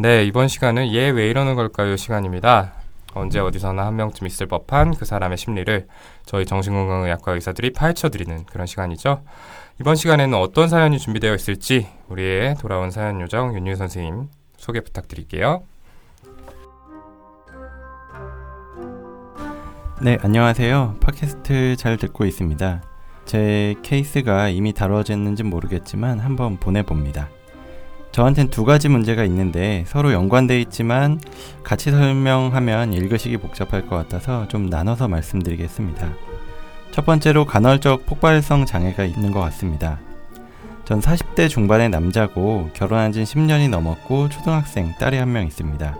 [0.00, 2.72] 네, 이번 시간은 얘 왜 이러는 걸까요 시간입니다.
[3.12, 5.88] 언제 어디서나 한 명쯤 있을 법한 그 사람의 심리를
[6.24, 9.22] 저희 정신건강의학과 의사들이 파헤쳐 드리는 그런 시간이죠.
[9.78, 15.64] 이번 시간에는 어떤 사연이 준비되어 있을지 우리의 돌아온 사연 요정 윤유 선생님 소개 부탁드릴게요.
[20.00, 20.96] 네, 안녕하세요.
[21.00, 22.82] 팟캐스트 잘 듣고 있습니다.
[23.26, 27.28] 제 케이스가 이미 다뤄졌는지 모르겠지만 한번 보내봅니다.
[28.12, 31.20] 저한텐 두 가지 문제가 있는데 서로 연관돼 있지만
[31.62, 36.12] 같이 설명하면 읽으시기 복잡할 것 같아서 좀 나눠서 말씀드리겠습니다.
[36.90, 40.00] 첫 번째로 간헐적 폭발성 장애가 있는 것 같습니다.
[40.84, 45.96] 전 40대 중반의 남자고 결혼한 지 10년이 넘었고 초등학생 딸이 한 명 있습니다.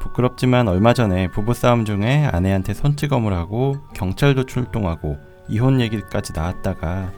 [0.00, 5.16] 부끄럽지만 얼마 전에 부부싸움 중에 아내한테 손찌검을 하고 경찰도 출동하고
[5.48, 7.12] 이혼 얘기까지 나왔다가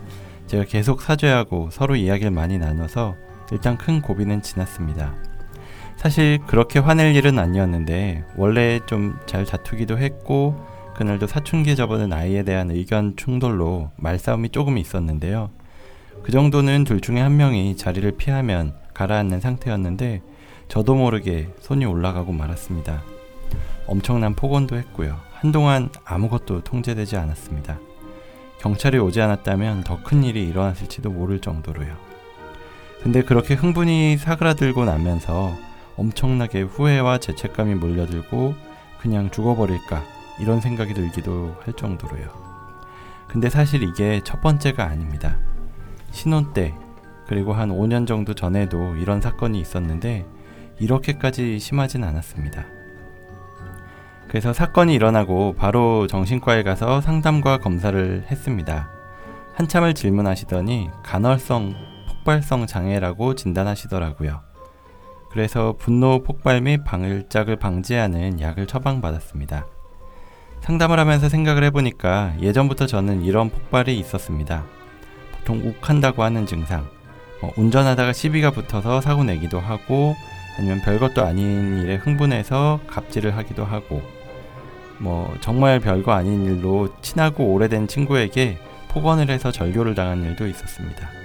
[0.46, 3.16] 제가 계속 사죄하고 서로 이야기를 많이 나눠서
[3.52, 5.14] 일단 큰 고비는 지났습니다.
[5.96, 10.56] 사실 그렇게 화낼 일은 아니었는데 원래 좀 잘 다투기도 했고
[10.96, 15.50] 그날도 사춘기에 접어든 아이에 대한 의견 충돌로 말싸움이 조금 있었는데요.
[16.22, 20.22] 그 정도는 둘 중에 한 명이 자리를 피하면 가라앉는 상태였는데
[20.68, 23.02] 저도 모르게 손이 올라가고 말았습니다.
[23.86, 25.18] 엄청난 폭언도 했고요.
[25.32, 27.78] 한동안 아무것도 통제되지 않았습니다.
[28.60, 32.11] 경찰이 오지 않았다면 더 큰 일이 일어났을지도 모를 정도로요.
[33.02, 35.56] 근데 그렇게 흥분이 사그라들고 나면서
[35.96, 38.54] 엄청나게 후회와 죄책감이 몰려들고
[39.00, 40.04] 그냥 죽어버릴까
[40.40, 42.28] 이런 생각이 들기도 할 정도로요.
[43.26, 45.36] 근데 사실 이게 첫 번째가 아닙니다.
[46.12, 46.74] 신혼 때
[47.26, 50.24] 그리고 한 5년 정도 전에도 이런 사건이 있었는데
[50.78, 52.64] 이렇게까지 심하진 않았습니다.
[54.28, 58.90] 그래서 사건이 일어나고 바로 정신과에 가서 상담과 검사를 했습니다.
[59.54, 61.91] 한참을 질문하시더니 간헐성
[62.22, 64.40] 폭발성 장애라고 진단하시더라고요.
[65.30, 69.66] 그래서 분노 폭발 및 방을짝을 방지하는 약을 처방받았습니다.
[70.60, 74.64] 상담을 하면서 생각을 해보니까 예전부터 저는 이런 폭발이 있었습니다.
[75.36, 76.86] 보통 욱한다고 하는 증상,
[77.40, 80.14] 뭐 운전하다가 시비가 붙어서 사고 내기도 하고
[80.58, 84.00] 아니면 별것도 아닌 일에 흥분해서 갑질을 하기도 하고
[84.98, 88.58] 뭐 정말 별거 아닌 일로 친하고 오래된 친구에게
[88.90, 91.21] 폭언을 해서 절교를 당한 일도 있었습니다.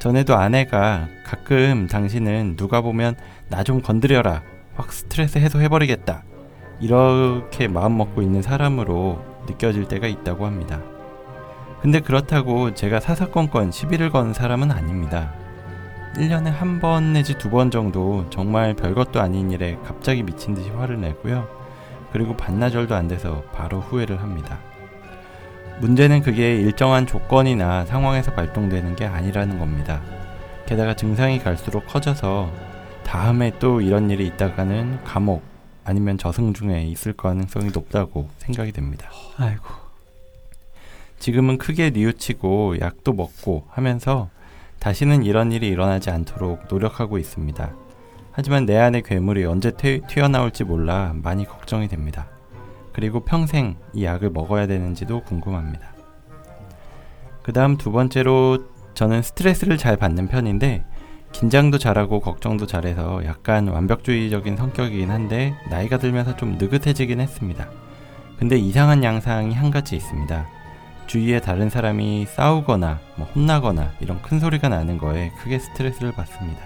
[0.00, 3.14] 전에도 아내가 가끔 당신은 누가 보면
[3.48, 4.42] 나 좀 건드려라.
[4.74, 6.22] 확 스트레스 해소해버리겠다.
[6.80, 10.80] 이렇게 마음 먹고 있는 사람으로 느껴질 때가 있다고 합니다.
[11.82, 15.32] 근데 그렇다고 제가 사사건건 시비를 건 사람은 아닙니다.
[16.16, 21.00] 1년에 한 번 내지 두 번 정도 정말 별것도 아닌 일에 갑자기 미친 듯이 화를
[21.00, 21.46] 내고요.
[22.12, 24.58] 그리고 반나절도 안 돼서 바로 후회를 합니다.
[25.80, 30.02] 문제는 그게 일정한 조건이나 상황에서 발동되는 게 아니라는 겁니다.
[30.66, 32.52] 게다가 증상이 갈수록 커져서
[33.02, 35.42] 다음에 또 이런 일이 있다가는 감옥
[35.84, 39.10] 아니면 저승 중에 있을 가능성이 높다고 생각이 됩니다.
[39.38, 39.64] 아이고.
[41.18, 44.28] 지금은 크게 뉘우치고 약도 먹고 하면서
[44.80, 47.72] 다시는 이런 일이 일어나지 않도록 노력하고 있습니다.
[48.32, 52.26] 하지만 내 안의 괴물이 언제 튀어나올지 몰라 많이 걱정이 됩니다.
[52.92, 55.94] 그리고 평생 이 약을 먹어야 되는지도 궁금합니다.
[57.42, 58.58] 그 다음 두 번째로
[58.94, 60.84] 저는 스트레스를 잘 받는 편인데
[61.32, 67.68] 긴장도 잘하고 걱정도 잘해서 약간 완벽주의적인 성격이긴 한데 나이가 들면서 좀 느긋해지긴 했습니다.
[68.38, 70.46] 근데 이상한 양상이 한 가지 있습니다.
[71.06, 76.60] 주위에 다른 사람이 싸우거나 뭐 혼나거나 이런 큰 소리가 나는 거에 크게 스트레스를 받습니다.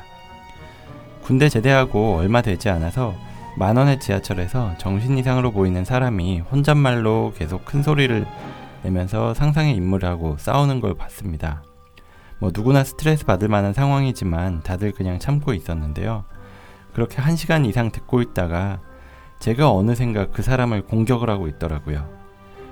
[1.23, 3.15] 군대 제대하고 얼마 되지 않아서
[3.57, 8.27] 만원의 지하철에서 정신 이상으로 보이는 사람이 혼잣말로 계속 큰 소리를
[8.83, 11.63] 내면서 상상의 인물하고 싸우는 걸 봤습니다.
[12.41, 16.25] 뭐 누구나 스트레스 받을 만한 상황이지만 다들 그냥 참고 있었는데요.
[16.93, 18.81] 그렇게 한 시간 이상 듣고 있다가
[19.39, 22.09] 제가 어느샌가 그 사람을 공격을 하고 있더라고요.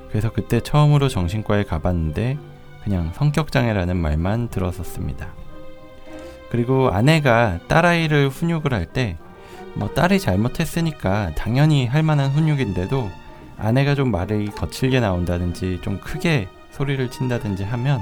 [0.08, 2.38] 그래서 그때 처음으로 정신과에 가봤는데
[2.82, 5.28] 그냥 성격장애라는 말만 들었었습니다.
[6.50, 9.16] 그리고 아내가 딸아이를 훈육을 할때
[9.74, 13.10] 뭐 딸이 잘못했으니까 당연히 할 만한 훈육인데도
[13.58, 18.00] 아내가 좀 말이 거칠게 나온다든지 좀 크게 소리를 친다든지 하면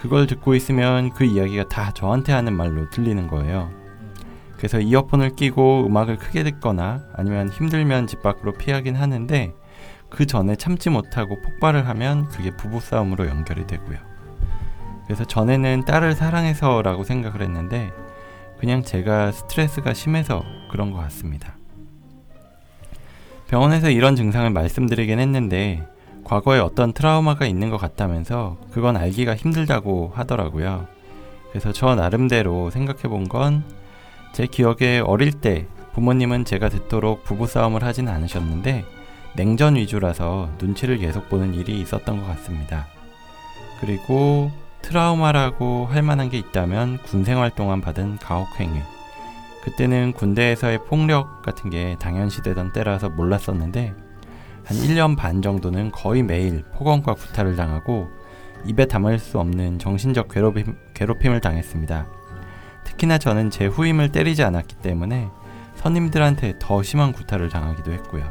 [0.00, 3.70] 그걸 듣고 있으면 그 이야기가 다 저한테 하는 말로 들리는 거예요.
[4.56, 9.54] 그래서 이어폰을 끼고 음악을 크게 듣거나 아니면 힘들면 집 밖으로 피하긴 하는데
[10.10, 13.98] 그 전에 참지 못하고 폭발을 하면 그게 부부싸움으로 연결이 되고요.
[15.06, 17.92] 그래서 전에는 딸을 사랑해서라고 생각을 했는데
[18.64, 21.58] 그냥 제가 스트레스가 심해서 그런 것 같습니다.
[23.46, 25.86] 병원에서 이런 증상을 말씀드리긴 했는데
[26.24, 30.86] 과거에 어떤 트라우마가 있는 것 같다면서 그건 알기가 힘들다고 하더라고요.
[31.52, 33.64] 그래서 저 나름대로 생각해 본 건
[34.32, 38.86] 제 기억에 어릴 때 부모님은 제가 듣도록 부부싸움을 하진 않으셨는데
[39.36, 42.86] 냉전 위주라서 눈치를 계속 보는 일이 있었던 것 같습니다.
[43.82, 44.50] 그리고
[44.84, 48.82] 트라우마라고 할 만한 게 있다면 군 생활 동안 받은 가혹행위.
[49.62, 53.94] 그때는 군대에서의 폭력 같은 게 당연시되던 때라서 몰랐었는데
[54.62, 58.10] 한 1년 반 정도는 거의 매일 폭언과 구타를 당하고
[58.66, 62.06] 입에 담을 수 없는 정신적 괴롭힘, 괴롭힘을 당했습니다.
[62.84, 65.30] 특히나 저는 제 후임을 때리지 않았기 때문에
[65.76, 68.30] 선임들한테 더 심한 구타를 당하기도 했고요.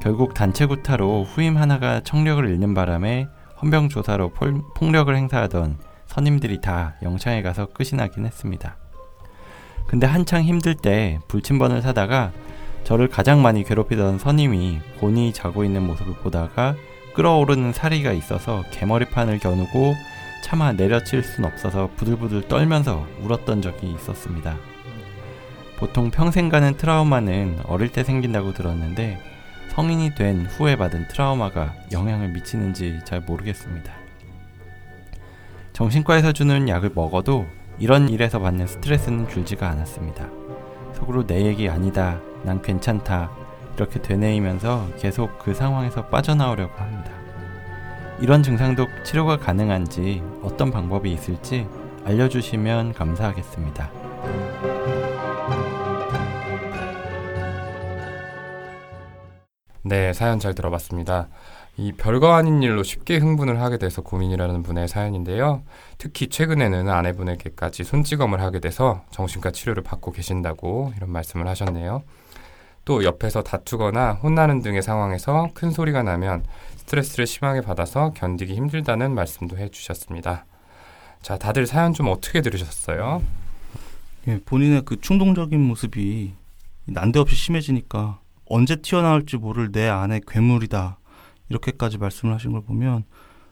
[0.00, 3.28] 결국 단체 구타로 후임 하나가 청력을 잃는 바람에
[3.62, 8.76] 헌병 조사로 폴, 폭력을 행사하던 선임들이 다 영창에 가서 끝이 나긴 했습니다.
[9.86, 12.32] 근데 한창 힘들 때 불침번을 사다가
[12.84, 16.74] 저를 가장 많이 괴롭히던 선임이 곤히 자고 있는 모습을 보다가
[17.14, 19.94] 끓어오르는 사리가 있어서 개머리판을 겨누고
[20.42, 24.56] 차마 내려칠 순 없어서 부들부들 떨면서 울었던 적이 있었습니다.
[25.76, 29.31] 보통 평생 가는 트라우마는 어릴 때 생긴다고 들었는데
[29.72, 33.90] 성인이 된 후에 받은 트라우마가 영향을 미치는지 잘 모르겠습니다.
[35.72, 37.46] 정신과에서 주는 약을 먹어도
[37.78, 40.28] 이런 일에서 받는 스트레스는 줄지가 않았습니다.
[40.92, 43.30] 속으로 내 얘기 아니다, 난 괜찮다,
[43.76, 47.10] 이렇게 되뇌이면서 계속 그 상황에서 빠져나오려고 합니다.
[48.20, 51.66] 이런 증상도 치료가 가능한지 어떤 방법이 있을지
[52.04, 53.90] 알려주시면 감사하겠습니다.
[59.84, 61.28] 네, 사연 잘 들어봤습니다.
[61.76, 65.62] 이 별거 아닌 일로 쉽게 흥분을 하게 돼서 고민이라는 분의 사연인데요.
[65.98, 72.02] 특히 최근에는 아내분에게까지 손찌검을 하게 돼서 정신과 치료를 받고 계신다고 이런 말씀을 하셨네요.
[72.84, 76.44] 또 옆에서 다투거나 혼나는 등의 상황에서 큰 소리가 나면
[76.76, 80.44] 스트레스를 심하게 받아서 견디기 힘들다는 말씀도 해주셨습니다.
[81.22, 83.22] 자, 다들 사연 좀 어떻게 들으셨어요?
[84.28, 86.34] 예, 본인의 그 충동적인 모습이
[86.84, 88.18] 난데없이 심해지니까
[88.54, 90.98] 언제 튀어나올지 모를 내 안에 괴물이다
[91.48, 93.04] 이렇게까지 말씀을 하신 걸 보면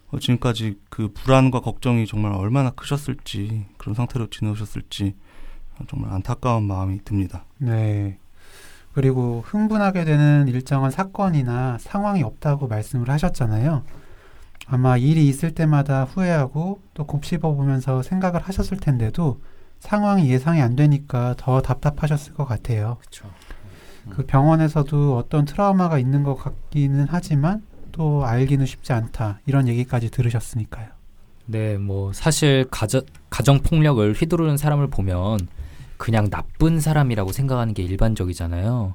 [0.09, 5.17] 어, 지금까지 그 불안과 걱정이 정말 얼마나 크셨을지 그런 상태로 지내오셨을지
[5.89, 7.47] 정말 안타까운 마음이 듭니다.
[7.57, 8.19] 네.
[8.93, 13.85] 그리고 흥분하게 되는 일정한 사건이나 상황이 없다고 말씀을 하셨잖아요.
[14.67, 19.41] 아마 일이 있을 때마다 후회하고 또 곱씹어 보면서 생각을 하셨을 텐데도
[19.79, 22.99] 상황이 예상이 안 되니까 더 답답하셨을 것 같아요.
[23.01, 23.31] 그렇죠.
[24.09, 27.63] 그 병원에서도 어떤 트라우마가 있는 것 같기는 하지만
[27.93, 29.41] 또 알기는 쉽지 않다.
[29.47, 30.89] 이런 얘기까지 들으셨으니까요.
[31.47, 35.39] 네, 뭐 사실 가정 가정 폭력을 휘두르는 사람을 보면
[35.97, 38.95] 그냥 나쁜 사람이라고 생각하는 게 일반적이잖아요.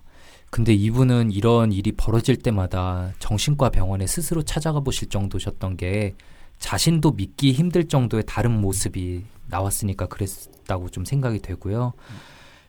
[0.50, 6.16] 근데 이분은 이런 일이 벌어질 때마다 정신과 병원에 스스로 찾아가 보실 정도셨던 게
[6.60, 11.94] 자신도 믿기 힘들 정도의 다른 모습이 나왔으니까 그랬다고 좀 생각이 되고요.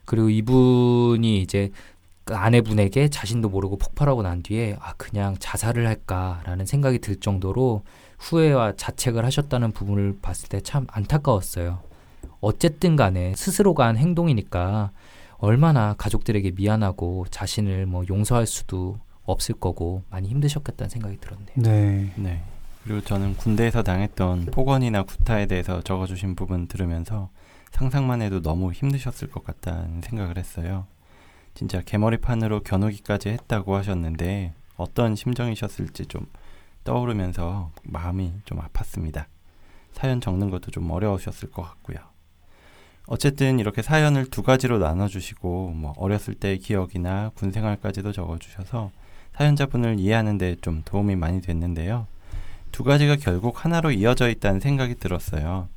[0.05, 1.71] 그리고 이분이 이제
[2.27, 7.83] 그 아내분에게 자신도 모르고 폭발하고 난 뒤에 아 그냥 자살을 할까라는 생각이 들 정도로
[8.19, 11.79] 후회와 자책을 하셨다는 부분을 봤을 때 참 안타까웠어요.
[12.41, 14.91] 어쨌든 간에 스스로가 한 행동이니까
[15.37, 21.53] 얼마나 가족들에게 미안하고 자신을 뭐 용서할 수도 없을 거고 많이 힘드셨겠다는 생각이 들었네요.
[21.55, 22.11] 네.
[22.17, 22.43] 네.
[22.83, 27.29] 그리고 저는 군대에서 당했던 폭언이나 구타에 대해서 적어주신 부분 들으면서
[27.71, 30.87] 상상만 해도 너무 힘드셨을 것 같다는 생각을 했어요.
[31.57, 36.27] 진짜 개머리판으로 겨누기까지 했다고 하셨는데 어떤 심정이셨을지 좀
[36.83, 39.25] 떠오르면서 마음이 좀 아팠습니다.
[39.91, 41.97] 사연 적는 것도 좀 어려우셨을 것 같고요.
[43.07, 48.91] 어쨌든 이렇게 사연을 두 가지로 나눠주시고 뭐 어렸을 때의 기억이나 군 생활까지도 적어주셔서
[49.33, 52.05] 사연자분을 이해하는데 좀 도움이 많이 됐는데요.
[52.71, 55.69] 두 가지가 결국 하나로 이어져 있다는 생각이 들었어요.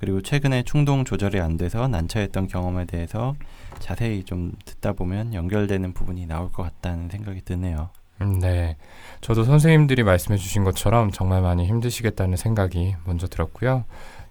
[0.00, 3.34] 그리고 최근에 충동 조절이 안 돼서 난처했던 경험에 대해서
[3.80, 7.90] 자세히 좀 듣다 보면 연결되는 부분이 나올 것 같다는 생각이 드네요.
[8.22, 8.76] 음, 네.
[9.20, 13.84] 저도 선생님들이 말씀해 주신 것처럼 정말 많이 힘드시겠다는 생각이 먼저 들었고요.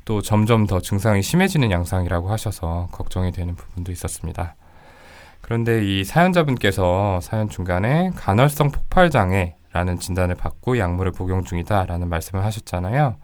[0.06, 4.56] 또 점점 더 증상이 심해지는 양상이라고 하셔서 걱정이 되는 부분도 있었습니다.
[5.42, 13.18] 그런데 이 사연자분께서 사연 중간에 간헐성 폭발 장애라는 진단을 받고 약물을 복용 중이다라는 말씀을 하셨잖아요.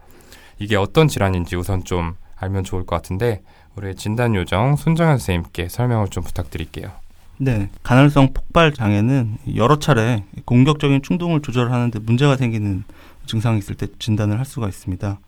[0.60, 3.42] 이게 어떤 질환인지 우선 좀 알면 좋을 것 같은데
[3.76, 6.92] 우리 진단 요정 손정현 선생님께 설명을 좀 부탁드릴게요.
[7.38, 12.84] 네, 간헐성 폭발 장애는 여러 차례 공격적인 충동을 조절하는데 문제가 생기는
[13.26, 15.20] 증상이 있을 때 진단을 할 수가 있습니다.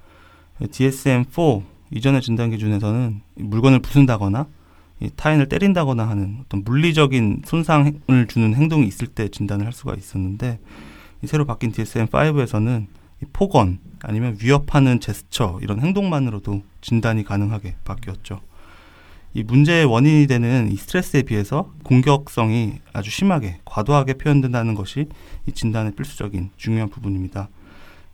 [0.62, 4.48] DSM-4 이전의 진단 기준에서는 물건을 부순다거나
[5.16, 10.60] 타인을 때린다거나 하는 어떤 물리적인 손상을 주는 행동이 있을 때 진단을 할 수가 있었는데
[11.26, 12.88] 새로 바뀐 DSM-5에서는
[13.34, 18.39] 폭언 아니면 위협하는 제스처 이런 행동만으로도 진단이 가능하게 바뀌었죠.
[19.34, 25.08] 이 문제의 원인이 되는 이 스트레스에 비해서 공격성이 아주 심하게 과도하게 표현된다는 것이
[25.46, 27.50] 이 진단의 필수적인 중요한 부분입니다.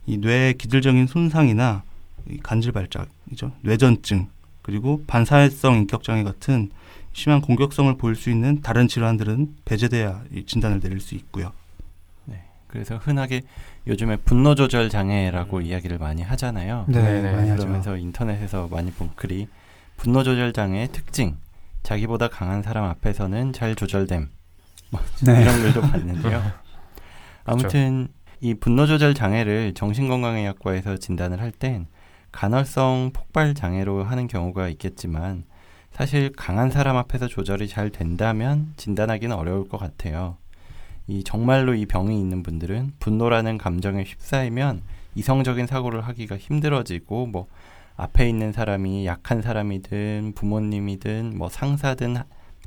[0.06, 1.84] 이 뇌의 기질적인 손상이나
[2.28, 3.52] 이 간질 발작이죠.
[3.62, 4.26] 뇌전증
[4.60, 6.70] 그리고 반사회성 인격 장애 같은
[7.12, 11.52] 심한 공격성을 보일 수 있는 다른 질환들은 배제돼야 이 진단을 내릴 수 있고요.
[12.66, 13.42] 그래서 흔하게
[13.86, 16.86] 요즘에 분노 조절 장애라고 이야기를 많이 하잖아요.
[16.88, 17.32] 네, 네네.
[17.32, 17.62] 많이 하죠.
[17.62, 19.48] 그러면서 인터넷에서 많이 본 글이
[19.96, 21.36] 분노 조절 장애의 특징.
[21.82, 24.30] 자기보다 강한 사람 앞에서는 잘 조절됨.
[25.26, 25.42] 네.
[25.42, 26.42] 이런 글도 봤는데요.
[27.44, 28.08] 아무튼
[28.40, 31.86] 이 분노 조절 장애를 정신건강의학과에서 진단을 할 땐
[32.32, 35.44] 간헐성 폭발 장애로 하는 경우가 있겠지만
[35.92, 40.36] 사실 강한 사람 앞에서 조절이 잘 된다면 진단하기는 어려울 것 같아요.
[41.06, 44.82] 이 정말로 이 병이 있는 분들은 분노라는 감정에 휩싸이면
[45.14, 47.46] 이성적인 사고를 하기가 힘들어지고 뭐
[47.96, 52.16] 앞에 있는 사람이 약한 사람이든 부모님이든 뭐 상사든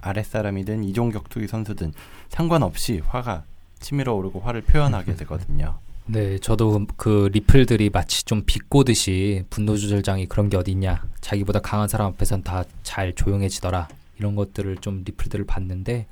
[0.01, 1.91] 아랫사람이든 이종 격투기 선수든
[2.29, 3.43] 상관없이 화가
[3.79, 5.79] 치밀어 오르고 화를 표현하게 되거든요.
[6.09, 11.03] 네, 저도 그 리플들이 마치 좀 비꼬듯이 분노 조절장이 그런 게 어딨냐.
[11.19, 12.63] 자기보다 강한 사람 앞에선 다
[12.97, 13.87] 잘 조용해지더라.
[14.17, 16.07] 이런 것들을 좀 리플들을 봤는데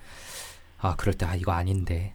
[0.86, 2.14] 아, 그럴 때 아, 이거 아닌데.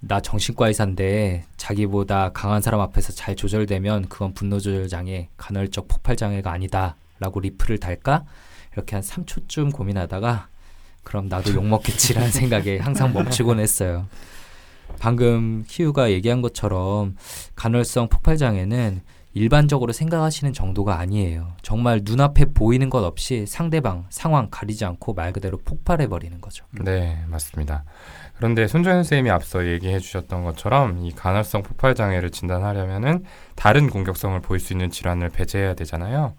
[0.00, 6.16] 나 정신과 의사인데 자기보다 강한 사람 앞에서 잘 조절되면 그건 분노 조절 장애, 간헐적 폭발
[6.16, 8.24] 장애가 아니다라고 리플을 달까?
[8.72, 10.48] 이렇게 한 3초쯤 고민하다가
[11.02, 14.06] 그럼 나도 욕 먹겠지라는 생각에 항상 멈추곤 했어요.
[14.98, 17.16] 방금 키우가 얘기한 것처럼
[17.54, 19.02] 간헐성 폭발 장애는
[19.32, 21.52] 일반적으로 생각하시는 정도가 아니에요.
[21.62, 26.64] 정말 눈앞에 보이는 것 없이 상대방 상황 가리지 않고 말 그대로 폭발해 버리는 거죠.
[26.82, 27.84] 네, 맞습니다.
[28.36, 34.60] 그런데 손정현 선생님이 앞서 얘기해 주셨던 것처럼 이 간헐성 폭발 장애를 진단하려면은 다른 공격성을 보일
[34.60, 36.34] 수 있는 질환을 배제해야 되잖아요.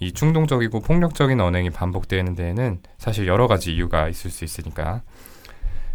[0.00, 5.02] 이 충동적이고 폭력적인 언행이 반복되는 데에는 사실 여러 가지 이유가 있을 수 있으니까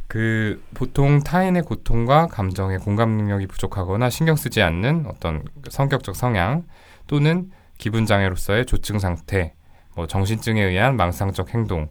[0.10, 6.64] 그 보통 타인의 고통과 감정에 공감 능력이 부족하거나 신경 쓰지 않는 어떤 성격적 성향
[7.06, 9.54] 또는 기분 장애로서의 조증 상태,
[9.96, 11.90] 뭐 정신증에 의한 망상적 행동,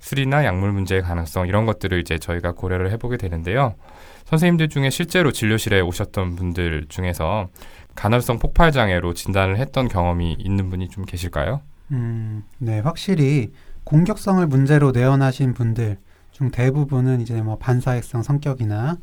[0.00, 3.76] 술이나 약물 문제의 가능성 이런 것들을 이제 저희가 고려를 해보게 되는데요.
[4.24, 7.48] 선생님들 중에 실제로 진료실에 오셨던 분들 중에서
[7.94, 11.60] 간헐성 폭발 장애로 진단을 했던 경험이 있는 분이 좀 계실까요?
[11.92, 13.52] 음, 네, 확실히
[13.84, 15.98] 공격성을 문제로 내어나신 분들
[16.32, 18.96] 중 대부분은 이제 뭐 반사회성 성격이나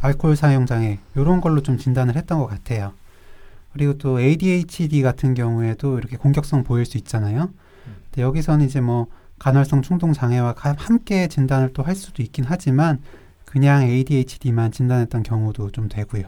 [0.00, 2.92] 알코올 사용 장애 이런 걸로 좀 진단을 했던 것 같아요.
[3.72, 7.50] 그리고 또 ADHD 같은 경우에도 이렇게 공격성 보일 수 있잖아요.
[8.10, 9.06] 근데 여기서는 이제 뭐
[9.38, 13.00] 간헐성 충동 장애와 가- 함께 진단을 또 할 수도 있긴 하지만
[13.44, 16.24] 그냥 ADHD만 진단했던 경우도 좀 되고요.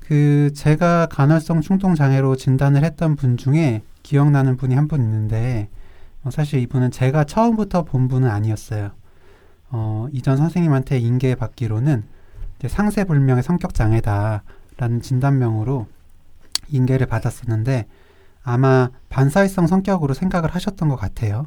[0.00, 5.68] 그 제가 간헐성 충동 장애로 진단을 했던 분 중에 기억나는 분이 한 분 있는데
[6.22, 8.90] 어, 사실 이분은 제가 처음부터 본 분은 아니었어요.
[9.70, 12.04] 어, 이전 선생님한테 인계 받기로는
[12.58, 15.86] 이제 상세불명의 성격 장애다라는 진단명으로
[16.68, 17.86] 인계를 받았었는데
[18.42, 21.46] 아마 반사회성 성격으로 생각을 하셨던 것 같아요.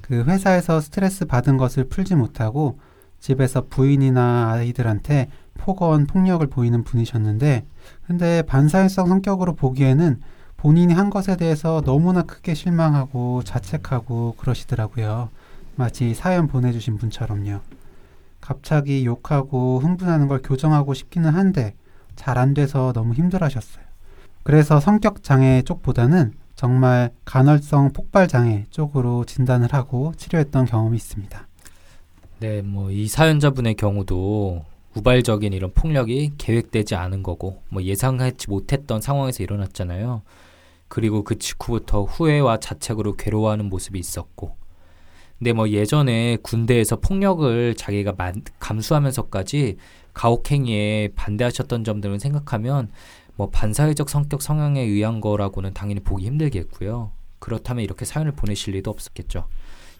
[0.00, 2.78] 그 회사에서 스트레스 받은 것을 풀지 못하고
[3.20, 7.64] 집에서 부인이나 아이들한테 폭언, 폭력을 보이는 분이셨는데
[8.06, 10.20] 근데 반사회성 성격으로 보기에는
[10.56, 15.30] 본인이 한 것에 대해서 너무나 크게 실망하고 자책하고 그러시더라고요.
[15.76, 17.60] 마치 사연 보내주신 분처럼요.
[18.40, 21.74] 갑자기 욕하고 흥분하는 걸 교정하고 싶기는 한데
[22.16, 23.84] 잘 안 돼서 너무 힘들어하셨어요.
[24.42, 31.48] 그래서 성격 장애 쪽보다는 정말 간헐성 폭발 장애 쪽으로 진단을 하고 치료했던 경험이 있습니다.
[32.40, 34.64] 네, 뭐 이 사연자분의 경우도
[34.94, 40.22] 우발적인 이런 폭력이 계획되지 않은 거고 뭐 예상하지 못했던 상황에서 일어났잖아요.
[40.88, 44.56] 그리고 그 직후부터 후회와 자책으로 괴로워하는 모습이 있었고
[45.38, 49.76] 근데 뭐 예전에 군대에서 폭력을 자기가 만, 감수하면서까지
[50.14, 52.88] 가혹행위에 반대하셨던 점들을 생각하면
[53.36, 57.10] 뭐 반사회적 성격 성향에 의한 거라고는 당연히 보기 힘들겠고요.
[57.40, 59.48] 그렇다면 이렇게 사연을 보내실 리도 없었겠죠.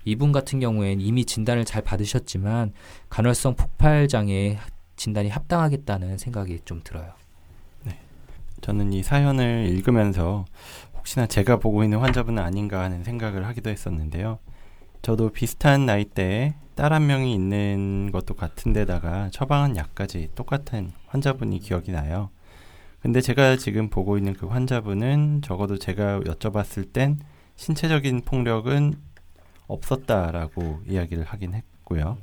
[0.05, 2.73] 이분 같은 경우엔 이미 진단을 잘 받으셨지만
[3.09, 4.59] 간헐성 폭발 장애
[4.97, 7.13] 진단이 합당하겠다는 생각이 좀 들어요.
[8.61, 10.47] 저는 이 사연을 읽으면서
[10.97, 14.39] 혹시나 제가 보고 있는 환자분은 아닌가 하는 생각을 하기도 했었는데요.
[15.05, 22.31] 저도 비슷한 나이대에 딸 한 명이 있는 것도 같은데다가 처방한 약까지 똑같은 환자분이 기억이 나요.
[23.01, 27.19] 근데 제가 지금 보고 있는 그 환자분은 적어도 제가 여쭤봤을 땐
[27.57, 28.95] 신체적인 폭력은
[29.67, 32.17] 없었다라고 이야기를 하긴 했고요.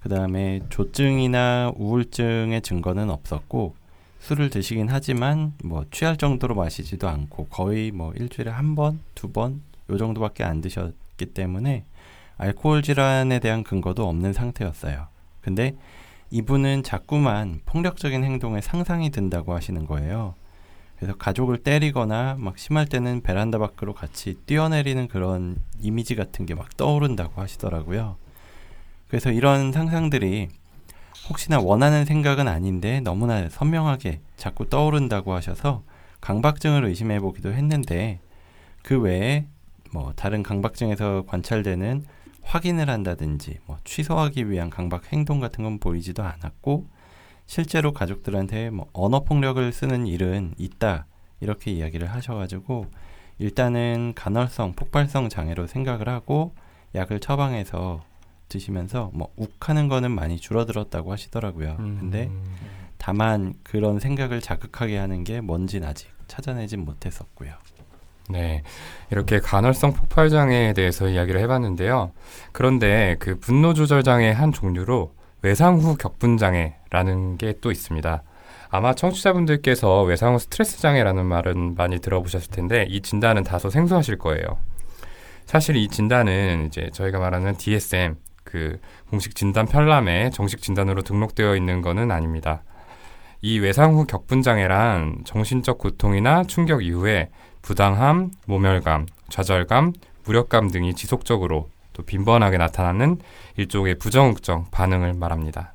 [0.00, 3.74] 그 다음에 조증이나 우울증의 증거는 없었고
[4.20, 9.62] 술을 드시긴 하지만 뭐 취할 정도로 마시지도 않고 거의 뭐 일주일에 한 번, 두 번
[9.90, 11.84] 요 정도밖에 안 드셨기 때문에
[12.38, 15.08] 알코올 질환에 대한 근거도 없는 상태였어요.
[15.40, 15.76] 근데
[16.30, 20.34] 이분은 자꾸만 폭력적인 행동에 상상이 든다고 하시는 거예요.
[20.96, 26.76] 그래서 가족을 때리거나 막 심할 때는 베란다 밖으로 같이 뛰어내리는 그런 이미지 같은 게 막
[26.76, 28.16] 떠오른다고 하시더라고요.
[29.08, 30.48] 그래서 이런 상상들이
[31.28, 35.82] 혹시나 원하는 생각은 아닌데 너무나 선명하게 자꾸 떠오른다고 하셔서
[36.20, 38.20] 강박증을 의심해 보기도 했는데
[38.82, 39.46] 그 외에
[39.92, 42.04] 뭐 다른 강박증에서 관찰되는
[42.42, 46.86] 확인을 한다든지 뭐 취소하기 위한 강박 행동 같은 건 보이지도 않았고
[47.46, 51.06] 실제로 가족들한테 뭐 언어 폭력을 쓰는 일은 있다
[51.40, 52.86] 이렇게 이야기를 하셔가지고
[53.38, 56.54] 일단은 간헐성 폭발성 장애로 생각을 하고
[56.94, 58.04] 약을 처방해서
[58.48, 61.76] 드시면서 뭐 욱하는 거는 많이 줄어들었다고 하시더라고요.
[61.80, 61.98] 음.
[61.98, 62.30] 근데
[62.98, 67.54] 다만 그런 생각을 자극하게 하는 게 뭔진 아직 찾아내진 못했었고요.
[68.28, 68.62] 네.
[69.10, 72.12] 이렇게 간헐성 폭발 장애에 대해서 이야기를 해봤는데요.
[72.52, 75.12] 그런데 그 분노 조절 장애의 한 종류로
[75.42, 78.22] 외상 후 격분 장애라는 게 또 있습니다.
[78.70, 84.44] 아마 청취자분들께서 외상 후 스트레스 장애라는 말은 많이 들어보셨을 텐데 이 진단은 다소 생소하실 거예요.
[85.44, 88.78] 사실 이 진단은 이제 저희가 말하는 DSM 그
[89.10, 92.62] 공식 진단 편람에 정식 진단으로 등록되어 있는 거는 아닙니다.
[93.42, 97.28] 이 외상 후 격분 장애란 정신적 고통이나 충격 이후에
[97.62, 99.92] 부당함, 모멸감, 좌절감,
[100.24, 103.18] 무력감 등이 지속적으로 또 빈번하게 나타나는
[103.56, 105.74] 일종의 부정응적 반응을 말합니다.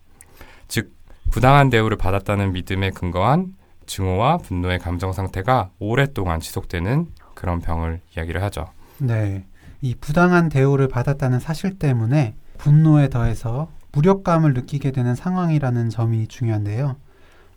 [0.68, 0.94] 즉,
[1.32, 8.68] 부당한 대우를 받았다는 믿음에 근거한 증오와 분노의 감정 상태가 오랫동안 지속되는 그런 병을 이야기를 하죠.
[9.00, 9.46] 네.
[9.82, 16.96] 이 부당한 대우를 받았다는 사실 때문에 분노에 더해서 무력감을 느끼게 되는 상황이라는 점이 중요한데요.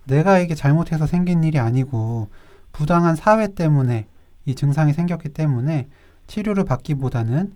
[0.04, 2.28] 내가 이게 잘못해서 생긴 일이 아니고
[2.72, 4.06] 부당한 사회 때문에
[4.44, 5.88] 이 증상이 생겼기 때문에
[6.26, 7.54] 치료를 받기보다는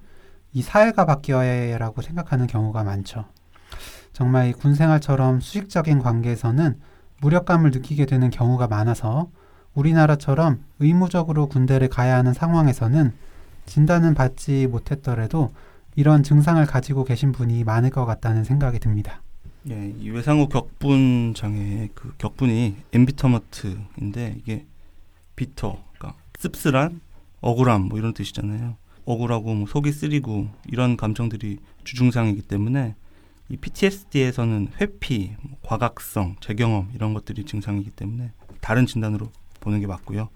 [0.53, 3.25] 이 사회가 바뀌어야 라고 생각하는 경우가 많죠.
[4.12, 6.79] 정말 이 군생활처럼 수직적인 관계에서는
[7.20, 9.31] 무력감을 느끼게 되는 경우가 많아서
[9.75, 13.12] 우리나라처럼 의무적으로 군대를 가야 하는 상황에서는
[13.66, 15.53] 진단은 받지 못했더라도
[15.97, 19.23] 이런 증상을 가지고 계신 분이 많을 것 같다는 생각이 듭니다.
[19.70, 24.66] 예, 이 외상후 격분 장애의 그 격분이 엠비터먼트인데 이게
[25.37, 25.79] 비터,
[26.44, 27.00] 씁쓸한,
[27.40, 28.76] 억울함 뭐 이런 뜻이잖아요.
[29.07, 32.94] 억울하고 뭐 속이 쓰리고 이런 감정들이 주증상이기 때문에
[33.48, 39.30] 이 PTSD에서는 회피, 뭐 과각성, 재경험 이런 것들이 증상이기 때문에 다른 진단으로
[39.61, 40.28] 보는 게 맞고요.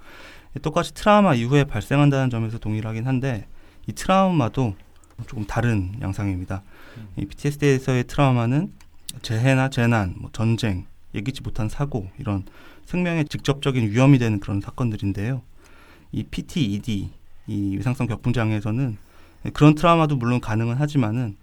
[0.62, 3.46] 똑같이 트라우마 이후에 발생한다는 점에서 동일하긴 한데
[3.86, 4.74] 이 트라우마도
[5.26, 6.62] 조금 다른 양상입니다.
[7.16, 8.72] 이 PTSD에서의 트라우마는
[9.22, 12.44] 재해나 재난, 뭐 전쟁, 예기치 못한 사고 이런
[12.86, 15.42] 생명에 직접적인 위험이 되는 그런 사건들인데요.
[16.12, 17.10] 이 PTED,
[17.46, 18.96] 이 외상성 격분 장애에서는
[19.52, 21.36] 그런 트라우마도 물론 가능은 하지만은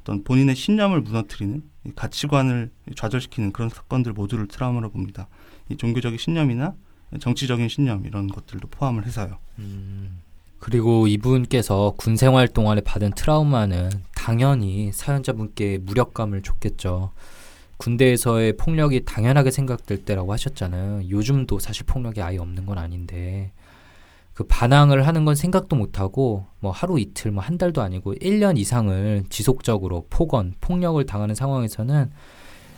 [0.00, 5.28] 어떤 본인의 신념을 무너뜨리는 이 가치관을 좌절시키는 그런 사건들 모두를 트라우마로 봅니다.
[5.70, 6.74] 이 종교적인 신념이나
[7.20, 9.38] 정치적인 신념 이런 것들도 포함을 해서요.
[9.58, 10.20] 음,
[10.58, 17.12] 그리고 이분께서 군 생활 동안에 받은 트라우마는 당연히 사연자분께 무력감을 줬겠죠.
[17.76, 21.08] 군대에서의 폭력이 당연하게 생각될 때라고 하셨잖아요.
[21.10, 23.52] 요즘도 사실 폭력이 아예 없는 건 아닌데
[24.34, 28.58] 그 반항을 하는 건 생각도 못 하고 뭐 하루 이틀 뭐 한 달도 아니고 1년
[28.58, 32.10] 이상을 지속적으로 폭언, 폭력을 당하는 상황에서는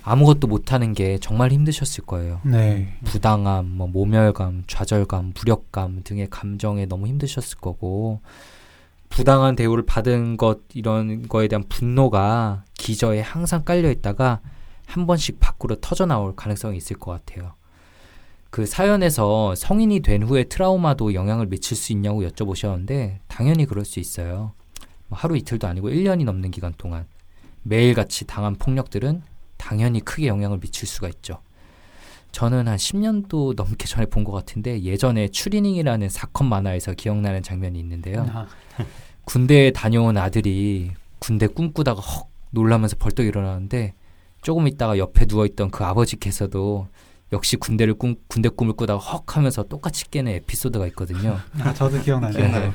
[0.03, 2.41] 아무것도 못 하는 게 정말 힘드셨을 거예요.
[2.45, 2.95] 네.
[3.05, 8.21] 부당함, 뭐 모멸감, 좌절감, 무력감 등의 감정에 너무 힘드셨을 거고
[9.09, 14.41] 부당한 대우를 받은 것 이런 거에 대한 분노가 기저에 항상 깔려 있다가
[14.87, 17.55] 한 번씩 밖으로 터져 나올 가능성이 있을 것 같아요.
[18.57, 24.55] 그 사연에서 성인이 된 후에 트라우마도 영향을 미칠 수 있냐고 여쭤보셨는데 당연히 그럴 수 있어요.
[25.09, 27.05] 뭐 하루 이틀도 아니고 1년이 넘는 기간 동안
[27.65, 29.21] 매일같이 당한 폭력들은
[29.59, 31.43] 당연히 크게 영향을 미칠 수가 있죠.
[32.33, 38.25] 저는 한 10년도 넘게 전에 본 것 같은데 예전에 추리닝이라는 사건 만화에서 기억나는 장면이 있는데요.
[38.33, 38.47] 아,
[39.27, 43.93] 군대에 다녀온 아들이 군대 꿈꾸다가 헉 놀라면서 벌떡 일어나는데
[44.41, 46.89] 조금 있다가 옆에 누워있던 그 아버지께서도
[47.33, 51.39] 역시 군대를 꿈, 군대 꿈을 꾸다가 헉 하면서 똑같이 깨는 에피소드가 있거든요.
[51.61, 52.49] 아, 저도 기억나네요.
[52.53, 52.73] 네.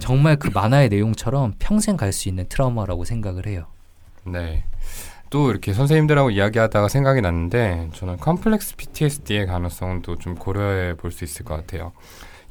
[0.00, 3.66] 정말 그 만화의 내용처럼 평생 갈 수 있는 트라우마라고 생각을 해요.
[4.24, 4.64] 네.
[5.30, 11.44] 또 이렇게 선생님들하고 이야기하다가 생각이 났는데 저는 complex PTSD의 가능성도 좀 고려해 볼 수 있을
[11.44, 11.92] 것 같아요.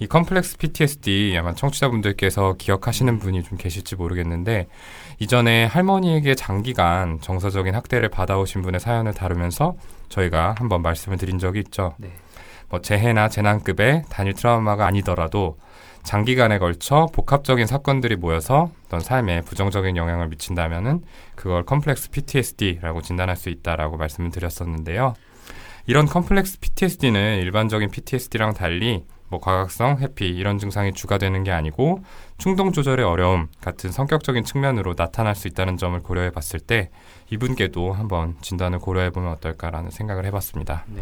[0.03, 4.67] 이 complex PTSD 아마 청취자분들께서 기억하시는 분이 좀 계실지 모르겠는데
[5.19, 9.75] 이전에 할머니에게 장기간 정서적인 학대를 받아오신 분의 사연을 다루면서
[10.09, 11.95] 저희가 한번 말씀을 드린 적이 있죠.
[11.99, 12.11] 네.
[12.67, 15.57] 뭐 재해나 재난급의 단일 트라우마가 아니더라도
[16.03, 21.01] 장기간에 걸쳐 복합적인 사건들이 모여서 어떤 삶에 부정적인 영향을 미친다면은
[21.35, 25.13] 그걸 complex PTSD라고 진단할 수 있다라고 말씀을 드렸었는데요.
[25.85, 32.03] 이런 complex PTSD는 일반적인 PTSD랑 달리 뭐 과각성, 회피 이런 증상이 주가 되는 게 아니고
[32.37, 36.91] 충동 조절의 어려움 같은 성격적인 측면으로 나타날 수 있다는 점을 고려해 봤을 때
[37.31, 40.83] 이분께도 한번 진단을 고려해 보면 어떨까라는 생각을 해 봤습니다.
[40.85, 41.01] 네.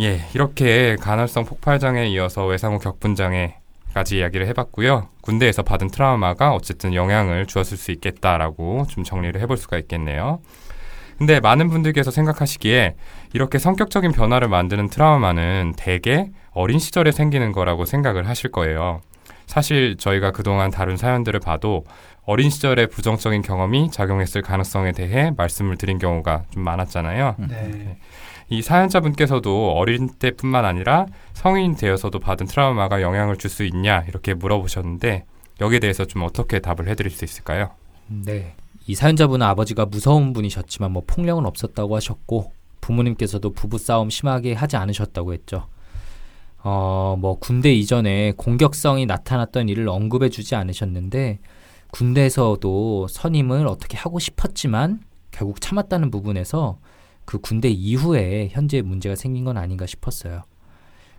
[0.00, 5.08] 예, 이렇게 간헐성 폭발 장애에 이어서 외상후 격분 장애까지 이야기를 해 봤고요.
[5.20, 10.38] 군대에서 받은 트라우마가 어쨌든 영향을 주었을 수 있겠다라고 좀 정리를 해볼 수가 있겠네요.
[11.18, 12.94] 근데 많은 분들께서 생각하시기에
[13.32, 19.00] 이렇게 성격적인 변화를 만드는 트라우마는 대개 어린 시절에 생기는 거라고 생각을 하실 거예요.
[19.46, 21.84] 사실 저희가 그동안 다룬 사연들을 봐도
[22.24, 27.36] 어린 시절에 부정적인 경험이 작용했을 가능성에 대해 말씀을 드린 경우가 좀 많았잖아요.
[27.48, 27.98] 네.
[28.48, 35.26] 이 사연자분께서도 어린 때뿐만 아니라 성인 되어서도 받은 트라우마가 영향을 줄 수 있냐 이렇게 물어보셨는데
[35.60, 37.70] 여기에 대해서 좀 어떻게 답을 해드릴 수 있을까요?
[38.08, 38.56] 네.
[38.88, 45.32] 이 사연자분은 아버지가 무서운 분이셨지만 뭐 폭력은 없었다고 하셨고 부모님께서도 부부 싸움 심하게 하지 않으셨다고
[45.34, 45.68] 했죠.
[46.62, 51.38] 어, 뭐 군대 이전에 공격성이 나타났던 일을 언급해 주지 않으셨는데
[51.90, 56.78] 군대에서도 선임을 어떻게 하고 싶었지만 결국 참았다는 부분에서
[57.24, 60.42] 그 군대 이후에 현재 문제가 생긴 건 아닌가 싶었어요.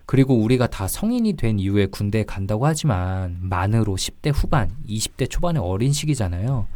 [0.06, 5.92] 그리고 우리가 다 성인이 된 이후에 군대에 간다고 하지만 만으로 10대 후반, 20대 초반의 어린
[5.92, 6.66] 시기잖아요.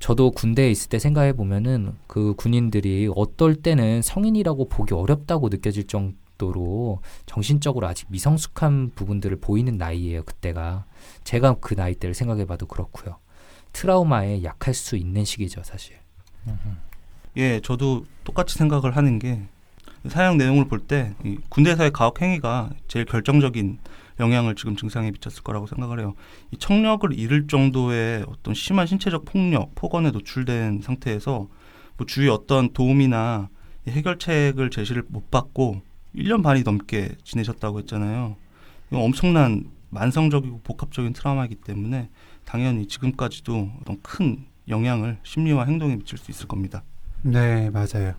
[0.00, 6.14] 저도 군대에 있을 때 생각해 보면은 그 군인들이 어떨 때는 성인이라고 보기 어렵다고 느껴질 정
[6.40, 10.86] 도로 정신적으로 아직 미성숙한 부분들을 보이는 나이예요, 그때가.
[11.22, 13.18] 제가 그 나이 때를 생각해 봐도 그렇고요.
[13.74, 15.96] 트라우마에 약할 수 있는 시기죠, 사실.
[17.36, 19.42] 예, 저도 똑같이 생각을 하는 게
[20.08, 21.14] 사용 내용을 볼 때
[21.50, 23.78] 군대에서의 가혹 행위가 제일 결정적인
[24.18, 26.14] 영향을 지금 증상에 미쳤을 거라고 생각을 해요.
[26.50, 31.48] 이 청력을 잃을 정도의 어떤 심한 신체적 폭력, 폭언에 노출된 상태에서
[31.98, 33.50] 뭐 주위 어떤 도움이나
[33.86, 35.82] 해결책을 제시를 못 받고
[36.14, 38.36] 1년 반이 넘게 지내셨다고 했잖아요.
[38.90, 42.08] 이건 엄청난 만성적이고 복합적인 트라우마이기 때문에
[42.44, 46.82] 당연히 지금까지도 어떤 큰 영향을 심리와 행동에 미칠 수 있을 겁니다.
[47.22, 48.14] 네, 맞아요.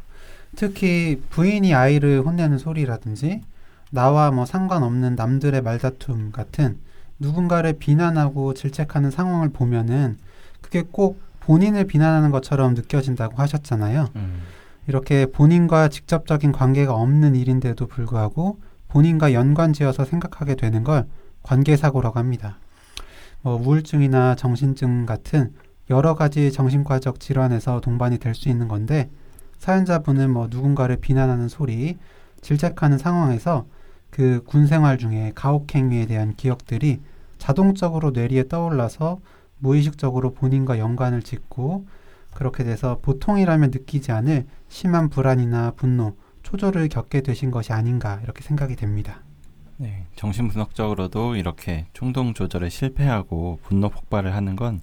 [0.56, 3.42] 특히 부인이 아이를 혼내는 소리라든지
[3.90, 6.78] 나와 뭐 상관없는 남들의 말다툼 같은
[7.20, 10.18] 누군가를 비난하고 질책하는 상황을 보면은
[10.62, 14.10] 그게 꼭 본인을 비난하는 것처럼 느껴진다고 하셨잖아요.
[14.16, 14.42] 음.
[14.88, 21.06] 이렇게 본인과 직접적인 관계가 없는 일인데도 불구하고 본인과 연관지어서 생각하게 되는 걸
[21.44, 22.58] 관계사고라고 합니다.
[23.42, 25.54] 뭐 우울증이나 정신증 같은
[25.90, 29.10] 여러 가지 정신과적 질환에서 동반이 될 수 있는 건데
[29.60, 31.98] 사연자분은 뭐 누군가를 비난하는 소리,
[32.42, 33.66] 질책하는 상황에서
[34.10, 37.00] 그 군 생활 중에 가혹 행위에 대한 기억들이
[37.38, 39.20] 자동적으로 뇌리에 떠올라서
[39.60, 41.86] 무의식적으로 본인과 연관을 짓고
[42.34, 48.76] 그렇게 돼서 보통이라면 느끼지 않을 심한 불안이나 분노, 초조를 겪게 되신 것이 아닌가 이렇게 생각이
[48.76, 49.22] 됩니다.
[49.78, 54.82] 네, 정신분석적으로도 이렇게 충동 조절에 실패하고 분노 폭발을 하는 건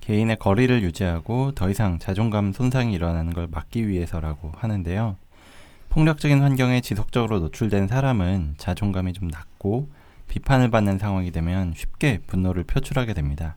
[0.00, 5.16] 개인의 거리를 유지하고 더 이상 자존감 손상이 일어나는 걸 막기 위해서라고 하는데요.
[5.90, 9.88] 폭력적인 환경에 지속적으로 노출된 사람은 자존감이 좀 낮고
[10.28, 13.56] 비판을 받는 상황이 되면 쉽게 분노를 표출하게 됩니다.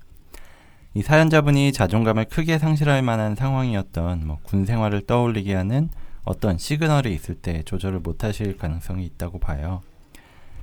[0.95, 5.89] 이 사연자분이 자존감을 크게 상실할 만한 상황이었던 뭐 군 생활을 떠올리게 하는
[6.23, 9.81] 어떤 시그널이 있을 때 조절을 못 하실 가능성이 있다고 봐요.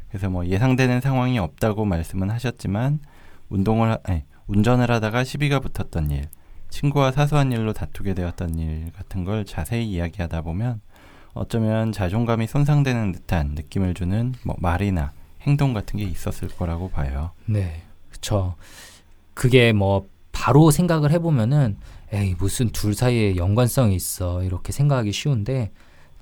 [0.09, 3.01] 그래서 뭐 예상되는 상황이 없다고 말씀은 하셨지만
[3.49, 6.25] 운동을 하- 아니, 운전을 하다가 시비가 붙었던 일,
[6.71, 10.81] 친구와 사소한 일로 다투게 되었던 일 같은 걸 자세히 이야기하다 보면
[11.33, 15.13] 어쩌면 자존감이 손상되는 듯한 느낌을 주는 뭐 말이나
[15.43, 17.33] 행동 같은 게 있었을 거라고 봐요.
[17.47, 18.55] 네, 그쵸.
[19.35, 20.09] 그게 뭐
[20.41, 21.77] 바로 생각을 해보면은
[22.15, 25.71] 에이 무슨 둘 사이에 연관성이 있어 이렇게 생각하기 쉬운데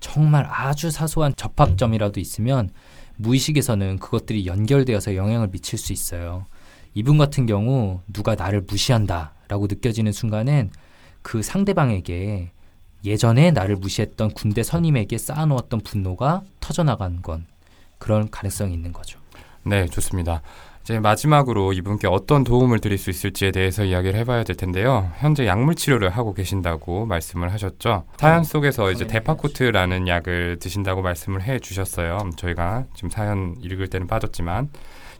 [0.00, 2.70] 정말 아주 사소한 접합점이라도 있으면
[3.14, 6.46] 무의식에서는 그것들이 연결되어서 영향을 미칠 수 있어요.
[6.94, 10.72] 이분 같은 경우 누가 나를 무시한다라고 느껴지는 순간엔
[11.22, 12.50] 그 상대방에게
[13.04, 17.46] 예전에 나를 무시했던 군대 선임에게 쌓아놓았던 분노가 터져나간 건
[17.98, 19.20] 그런 가능성이 있는 거죠.
[19.62, 20.42] 네, 좋습니다.
[20.88, 25.12] 이제 마지막으로 이분께 어떤 도움을 드릴 수 있을지에 대해서 이야기를 해봐야 될 텐데요.
[25.18, 28.04] 현재 약물 치료를 하고 계신다고 말씀을 하셨죠.
[28.16, 32.30] 사연 속에서 이제 데파코트라는 약을 드신다고 말씀을 해 주셨어요.
[32.36, 34.70] 저희가 지금 사연 읽을 때는 빠졌지만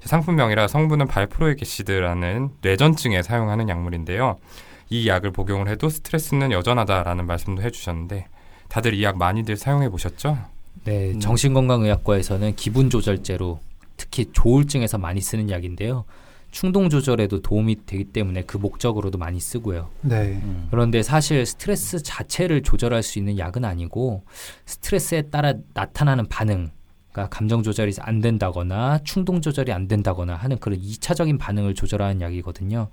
[0.01, 4.39] 상품명이라 성분은 발프로이게시드라는 뇌전증에 사용하는 약물인데요.
[4.89, 8.27] 이 약을 복용을 해도 스트레스는 여전하다라는 말씀도 해주셨는데
[8.71, 10.39] 다들 이 약 많이들 사용해 보셨죠?
[10.85, 11.21] 네, 음.
[11.21, 13.61] 정신건강의학과에서는 기분 조절제로
[13.99, 16.05] 특히 조울증에서 많이 쓰는 약인데요.
[16.51, 19.91] 충동 조절에도 도움이 되기 때문에 그 목적으로도 많이 쓰고요.
[20.01, 20.41] 네.
[20.43, 20.69] 음.
[20.71, 24.23] 그런데 사실 스트레스 자체를 조절할 수 있는 약은 아니고
[24.65, 26.71] 스트레스에 따라 나타나는 반응,
[27.13, 32.89] 그러니까 감정 조절이 안 된다거나 충동 조절이 안 된다거나 하는 그런 이차적인 반응을 조절하는 약이거든요.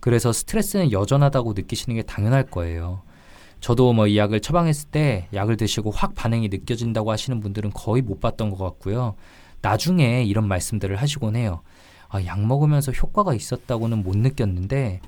[0.00, 3.02] 그래서 스트레스는 여전하다고 느끼시는 게 당연할 거예요.
[3.60, 8.20] 저도 뭐 이 약을 처방했을 때 약을 드시고 확 반응이 느껴진다고 하시는 분들은 거의 못
[8.20, 9.14] 봤던 것 같고요.
[9.62, 11.62] 나중에 이런 말씀들을 하시곤 해요.
[12.08, 15.00] 아, 약 먹으면서 효과가 있었다고는 못 느꼈는데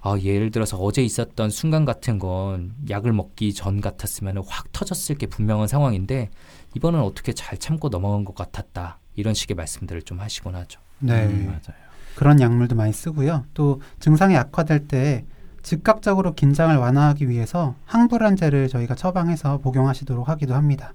[0.00, 5.26] 아, 예를 들어서 어제 있었던 순간 같은 건 약을 먹기 전 같았으면 확 터졌을 게
[5.26, 6.30] 분명한 상황인데
[6.76, 9.00] 이번은 어떻게 잘 참고 넘어간 것 같았다.
[9.16, 10.80] 이런 식의 말씀들을 좀 하시곤 하죠.
[11.00, 11.26] 네.
[11.26, 11.82] 음, 맞아요.
[12.14, 13.44] 그런 약물도 많이 쓰고요.
[13.54, 15.24] 또 증상이 악화될 때
[15.62, 20.94] 즉각적으로 긴장을 완화하기 위해서 항불안제를 저희가 처방해서 복용하시도록 하기도 합니다.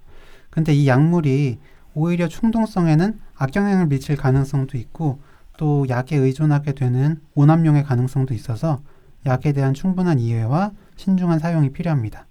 [0.49, 1.59] 근데 이 약물이
[1.93, 5.19] 오히려 충동성에는 악영향을 미칠 가능성도 있고
[5.57, 8.79] 또 약에 의존하게 되는 오남용의 가능성도 있어서
[9.25, 12.27] 약에 대한 충분한 이해와 신중한 사용이 필요합니다.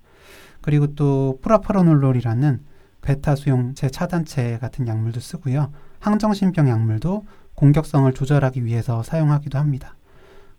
[0.61, 2.61] 그리고 또 프라파로놀롤이라는
[3.03, 5.71] 베타 수용체 차단체 같은 약물도 쓰고요.
[6.01, 9.95] 항정신병 약물도 공격성을 조절하기 위해서 사용하기도 합니다.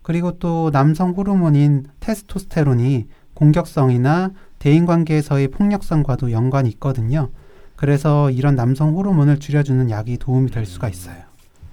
[0.02, 7.30] 그리고 또 남성 호르몬인 테스토스테론이 공격성이나 대인관계에서의 폭력성과도 연관이 있거든요.
[7.78, 11.16] 그래서 이런 남성 호르몬을 줄여주는 약이 도움이 될 수가 있어요.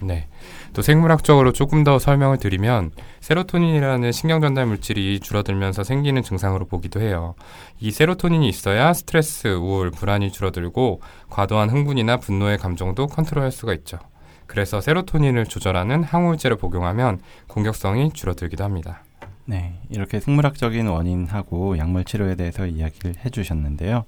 [0.01, 0.27] 네.
[0.73, 2.91] 또 생물학적으로 조금 더 설명을 드리면
[3.21, 7.33] 세로토닌이라는 신경 전달 물질이 줄어들면서 생기는 증상으로 보기도 해요.
[7.79, 13.97] 이 세로토닌이 있어야 스트레스, 우울, 불안이 줄어들고 과도한 흥분이나 분노의 감정도 컨트롤할 수가 있죠.
[14.45, 19.01] 그래서 세로토닌을 조절하는 항우울제를 복용하면 공격성이 줄어들기도 합니다.
[19.45, 24.05] 네, 이렇게 생물학적인 원인하고 약물 치료에 대해서 이야기를 해주셨는데요.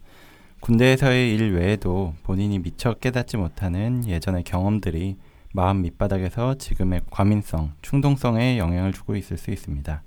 [0.62, 5.18] 군대에서의 일 외에도 본인이 미처 깨닫지 못하는 예전의 경험들이
[5.54, 10.04] 마음 밑바닥에서 지금의 과민성, 충동성에 영향을 주고 있을 수 있습니다.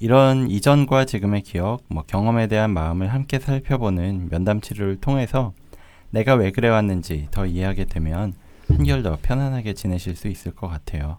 [0.00, 5.52] 이런 이전과 지금의 기억, 뭐 경험에 대한 마음을 함께 살펴보는 면담 치료를 통해서
[6.10, 8.34] 내가 왜 그래 왔는지 더 이해하게 되면
[8.68, 11.18] 한결 더 편안하게 지내실 수 있을 것 같아요.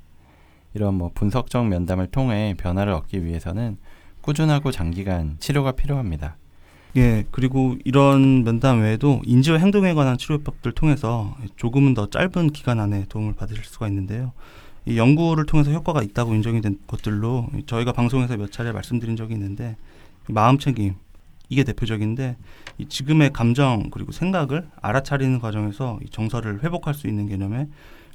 [0.74, 3.78] 이런 뭐 분석적 면담을 통해 변화를 얻기 위해서는
[4.22, 6.38] 꾸준하고 장기간 치료가 필요합니다.
[6.98, 13.06] 예, 그리고 이런 면담 외에도 인지와 행동에 관한 치료법들 통해서 조금은 더 짧은 기간 안에
[13.10, 14.32] 도움을 받으실 수가 있는데요.
[14.86, 19.76] 이 연구를 통해서 효과가 있다고 인정이 된 것들로 저희가 방송에서 몇 차례 말씀드린 적이 있는데
[20.30, 20.96] 이 마음 챙김
[21.50, 22.38] 이게 대표적인데
[22.78, 27.68] 이 지금의 감정 그리고 생각을 알아차리는 과정에서 이 정서를 회복할 수 있는 개념의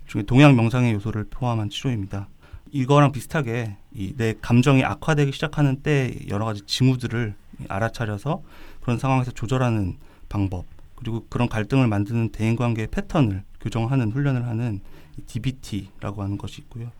[0.06, 2.28] 중에 동양 명상의 요소를 포함한 치료입니다.
[2.72, 7.34] 이거랑 비슷하게 이 내 감정이 악화되기 시작하는 때 여러 가지 징후들을
[7.68, 8.42] 알아차려서
[8.80, 9.96] 그런 상황에서 조절하는
[10.28, 10.64] 방법
[10.96, 14.80] 그리고 그런 갈등을 만드는 대인 관계의 패턴을 교정하는 훈련을 하는
[15.18, 16.90] 이 DBT라고 하는 것이 있고요.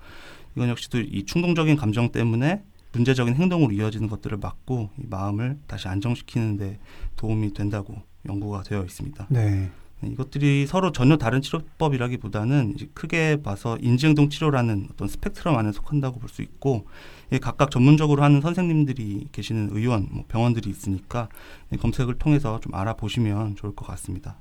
[0.56, 2.62] 이건 역시도 이 충동적인 감정 때문에
[2.92, 6.78] 문제적인 행동으로 이어지는 것들을 막고 이 마음을 다시 안정시키는 데
[7.16, 9.26] 도움이 된다고 연구가 되어 있습니다.
[9.30, 9.70] 네.
[10.02, 16.28] 네, 이것들이 서로 전혀 다른 치료법이라기보다는 크게 봐서 인지행동 치료라는 어떤 스펙트럼 안에 속한다고 볼
[16.30, 16.86] 수 있고
[17.32, 21.28] 예, 각각 전문적으로 하는 선생님들이 계시는 의원, 뭐 병원들이 있으니까
[21.72, 24.36] 예, 검색을 통해서 좀 알아보시면 좋을 것 같습니다.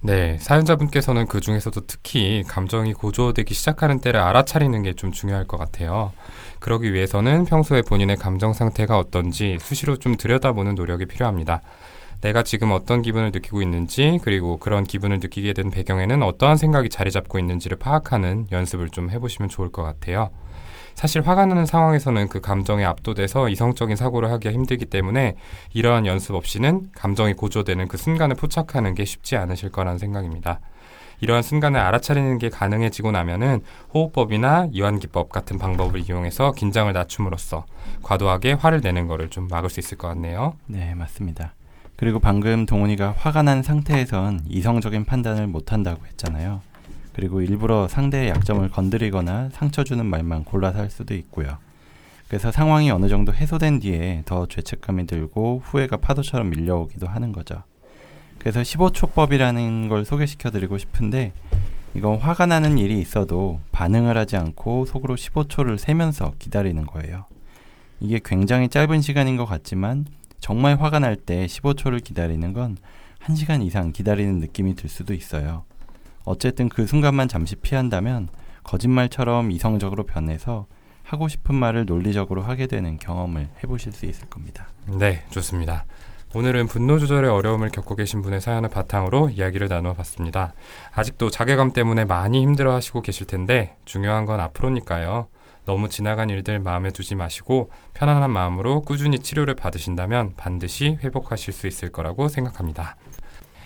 [0.00, 6.12] 네, 사연자분께서는 그 중에서도 특히 감정이 고조되기 시작하는 때를 알아차리는 게 좀 중요할 것 같아요.
[6.60, 11.60] 그러기 위해서는 평소에 본인의 감정 상태가 어떤지 수시로 좀 들여다보는 노력이 필요합니다.
[12.20, 17.10] 내가 지금 어떤 기분을 느끼고 있는지, 그리고 그런 기분을 느끼게 된 배경에는 어떠한 생각이 자리
[17.10, 20.30] 잡고 있는지를 파악하는 연습을 좀 해보시면 좋을 것 같아요.
[20.94, 25.36] 사실 화가 나는 상황에서는 그 감정에 압도돼서 이성적인 사고를 하기가 힘들기 때문에
[25.72, 30.58] 이러한 연습 없이는 감정이 고조되는 그 순간을 포착하는 게 쉽지 않으실 거라는 생각입니다.
[31.20, 33.60] 이러한 순간을 알아차리는 게 가능해지고 나면은
[33.94, 37.64] 호흡법이나 이완기법 같은 방법을 이용해서 긴장을 낮춤으로써
[38.02, 40.54] 과도하게 화를 내는 거를 좀 막을 수 있을 것 같네요.
[40.66, 41.54] 네, 맞습니다.
[41.98, 46.60] 그리고 방금 동훈이가 화가 난 상태에선 이성적인 판단을 못 한다고 했잖아요.
[47.12, 51.58] 그리고 일부러 상대의 약점을 건드리거나 상처 주는 말만 골라서 할 수도 있고요.
[52.28, 57.64] 그래서 상황이 어느 정도 해소된 뒤에 더 죄책감이 들고 후회가 파도처럼 밀려오기도 하는 거죠.
[58.38, 61.32] 그래서 15초법이라는 걸 소개시켜 드리고 싶은데
[61.94, 67.24] 이건 화가 나는 일이 있어도 반응을 하지 않고 속으로 15초를 세면서 기다리는 거예요.
[67.98, 70.06] 이게 굉장히 짧은 시간인 것 같지만
[70.40, 72.76] 정말 화가 날 때 15초를 기다리는 건
[73.24, 75.64] 1시간 이상 기다리는 느낌이 들 수도 있어요.
[76.24, 78.28] 어쨌든 그 순간만 잠시 피한다면
[78.62, 80.66] 거짓말처럼 이성적으로 변해서
[81.02, 84.68] 하고 싶은 말을 논리적으로 하게 되는 경험을 해보실 수 있을 겁니다.
[84.86, 85.86] 네, 좋습니다.
[86.34, 90.52] 오늘은 분노 조절의 어려움을 겪고 계신 분의 사연을 바탕으로 이야기를 나누어 봤습니다.
[90.92, 95.28] 아직도 자괴감 때문에 많이 힘들어 하시고 계실 텐데 중요한 건 앞으로니까요.
[95.68, 101.92] 너무 지나간 일들 마음에 두지 마시고 편안한 마음으로 꾸준히 치료를 받으신다면 반드시 회복하실 수 있을
[101.92, 102.96] 거라고 생각합니다.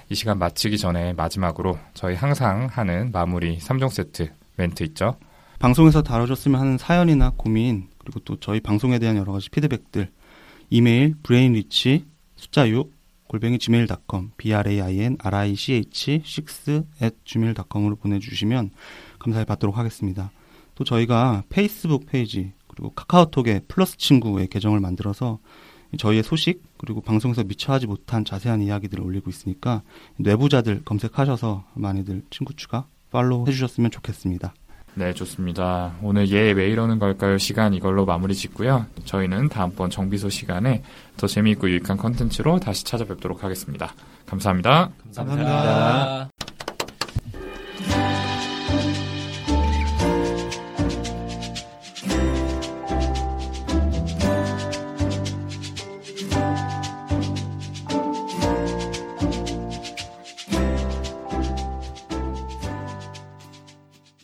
[0.08, 5.14] 이 시간 마치기 전에 마지막으로 저희 항상 하는 마무리 3종 세트 멘트 있죠?
[5.60, 10.10] 방송에서 다뤄줬으면 하는 사연이나 고민 그리고 또 저희 방송에 대한 여러 가지 피드백들
[10.70, 12.92] 이메일 brainrich 숫자 6
[13.28, 18.72] 골뱅이 gmail.com b r a i n r i c h 6 at gmail.com으로 보내주시면
[19.20, 20.32] 감사히 받도록 하겠습니다.
[20.82, 25.38] 또 저희가 페이스북 페이지 그리고 카카오톡에 플러스 친구의 계정을 만들어서
[25.96, 29.82] 저희의 소식 그리고 방송에서 미처 하지 못한 자세한 이야기들을 올리고 있으니까
[30.16, 34.54] 뇌부자들 검색하셔서 많이들 친구 추가 팔로우 해주셨으면 좋겠습니다.
[34.94, 35.94] 네, 좋습니다.
[36.02, 37.38] 오늘 얘왜 이러는 걸까요?
[37.38, 38.86] 시간 이걸로 마무리 짓고요.
[39.04, 40.82] 저희는 다음번 정비소 시간에
[41.16, 43.94] 더 재미있고 유익한 컨텐츠로 다시 찾아뵙도록 하겠습니다.
[44.26, 44.90] 감사합니다.
[45.04, 46.28] 감사합니다.